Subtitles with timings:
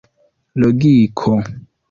[0.61, 1.35] logiko